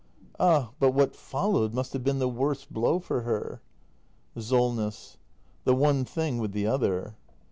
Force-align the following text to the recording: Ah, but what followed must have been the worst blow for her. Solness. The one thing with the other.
Ah, 0.39 0.71
but 0.79 0.95
what 0.95 1.15
followed 1.15 1.75
must 1.75 1.93
have 1.93 2.03
been 2.03 2.17
the 2.17 2.27
worst 2.27 2.73
blow 2.73 2.97
for 2.97 3.21
her. 3.21 3.61
Solness. 4.35 5.17
The 5.63 5.75
one 5.75 6.05
thing 6.05 6.39
with 6.39 6.53
the 6.53 6.65
other. 6.65 7.17